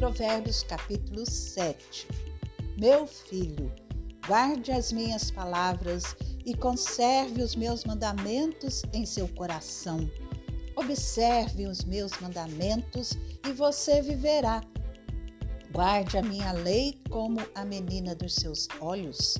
[0.00, 2.08] Provérbios capítulo 7.
[2.78, 3.70] Meu filho,
[4.26, 10.10] guarde as minhas palavras e conserve os meus mandamentos em seu coração.
[10.74, 13.12] Observe os meus mandamentos
[13.46, 14.62] e você viverá.
[15.70, 19.36] Guarde a minha lei como a menina dos seus olhos.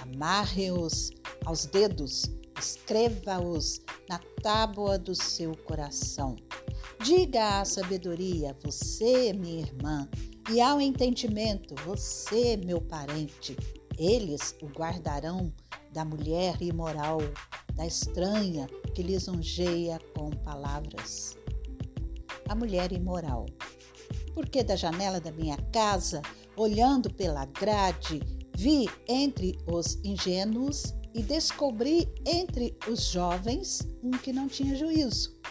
[0.00, 1.10] Amarre-os
[1.44, 2.22] aos dedos,
[2.58, 6.34] escreva-os na tábua do seu coração.
[7.04, 10.08] Diga à sabedoria, você, minha irmã,
[10.52, 13.56] e ao entendimento, você, meu parente.
[13.98, 15.52] Eles o guardarão
[15.92, 17.18] da mulher imoral,
[17.74, 21.36] da estranha que lisonjeia com palavras.
[22.48, 23.46] A mulher imoral.
[24.32, 26.22] Porque da janela da minha casa,
[26.56, 28.20] olhando pela grade,
[28.56, 35.41] vi entre os ingênuos e descobri entre os jovens um que não tinha juízo.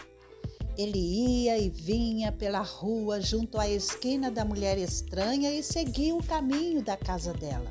[0.76, 6.24] Ele ia e vinha pela rua junto à esquina da mulher estranha e seguia o
[6.24, 7.68] caminho da casa dela.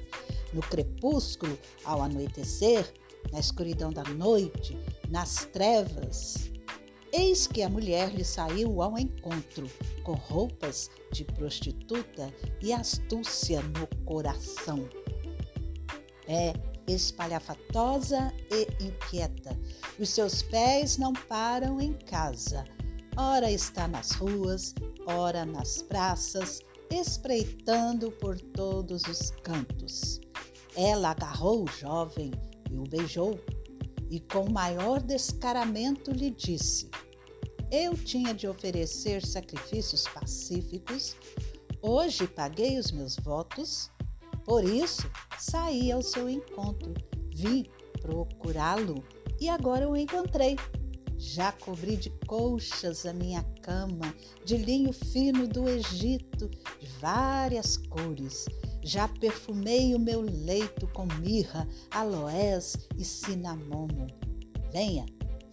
[0.54, 2.94] No crepúsculo, ao anoitecer,
[3.32, 4.78] na escuridão da noite,
[5.10, 6.52] nas trevas,
[7.12, 9.68] eis que a mulher lhe saiu ao encontro,
[10.04, 14.88] com roupas de prostituta e astúcia no coração.
[16.28, 16.54] É
[16.88, 19.58] espalhafatosa e inquieta.
[19.98, 22.66] Os seus pés não param em casa
[23.16, 24.74] ora está nas ruas,
[25.06, 30.20] ora nas praças, espreitando por todos os cantos.
[30.76, 32.32] Ela agarrou o jovem
[32.70, 33.40] e o beijou,
[34.10, 36.90] e com maior descaramento lhe disse:
[37.70, 41.16] Eu tinha de oferecer sacrifícios pacíficos,
[41.82, 43.90] hoje paguei os meus votos,
[44.46, 46.94] por isso saí ao seu encontro,
[47.34, 47.66] vim
[48.02, 49.04] procurá-lo
[49.40, 50.56] e agora o encontrei.
[51.24, 54.12] Já cobri de colchas a minha cama,
[54.44, 58.48] de linho fino do Egito, de várias cores.
[58.82, 64.08] Já perfumei o meu leito com mirra, aloés e cinamomo.
[64.74, 65.06] Venha,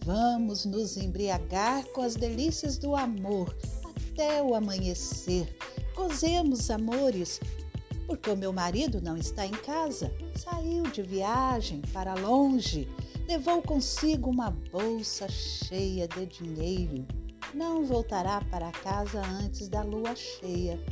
[0.03, 3.55] vamos nos embriagar com as delícias do amor
[3.85, 5.55] até o amanhecer.
[5.95, 7.39] Gozemos, amores,
[8.07, 10.11] porque o meu marido não está em casa.
[10.35, 12.89] Saiu de viagem para longe
[13.29, 17.05] Levou consigo uma bolsa cheia de dinheiro.
[17.53, 20.83] Não voltará para casa antes da lua cheia.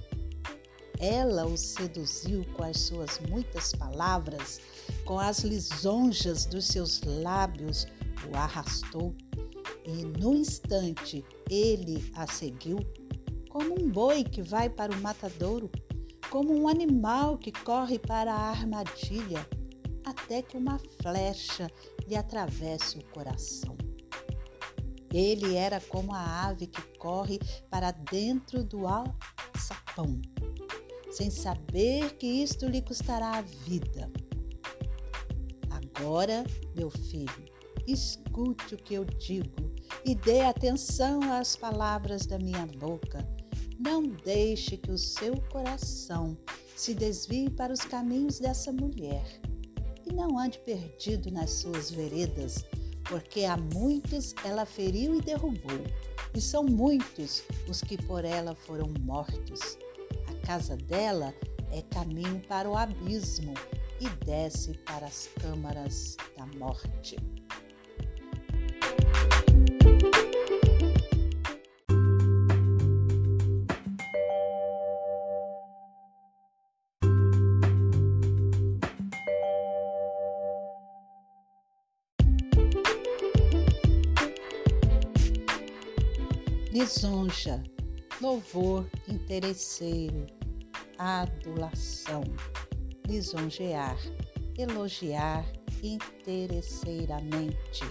[0.99, 4.61] Ela o seduziu com as suas muitas palavras,
[5.03, 7.87] com as lisonjas dos seus lábios,
[8.31, 9.15] o arrastou.
[9.83, 12.77] E no instante ele a seguiu,
[13.49, 15.71] como um boi que vai para o matadouro,
[16.29, 19.43] como um animal que corre para a armadilha
[20.07, 21.69] até que uma flecha
[22.07, 23.77] lhe atravesse o coração.
[25.13, 30.21] Ele era como a ave que corre para dentro do alçapão,
[31.11, 34.09] sem saber que isto lhe custará a vida.
[35.69, 37.45] Agora, meu filho,
[37.85, 39.73] escute o que eu digo
[40.05, 43.27] e dê atenção às palavras da minha boca.
[43.77, 46.37] Não deixe que o seu coração
[46.75, 49.41] se desvie para os caminhos dessa mulher
[50.09, 52.63] e não ande perdido nas suas veredas,
[53.03, 55.83] porque a muitos ela feriu e derrubou,
[56.33, 59.77] e são muitos os que por ela foram mortos.
[60.27, 61.33] A casa dela
[61.71, 63.53] é caminho para o abismo
[63.99, 67.17] e desce para as câmaras da morte.
[86.77, 87.63] Lisonja,
[88.21, 90.27] louvor interesseiro,
[90.99, 92.23] adulação,
[93.07, 93.97] lisonjear,
[94.55, 95.43] elogiar
[95.81, 97.83] interesseiramente.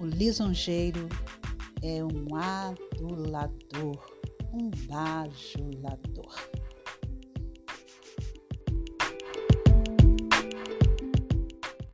[0.00, 1.08] O lisonjeiro
[1.80, 4.04] é um adulador,
[4.52, 6.34] um bajulador.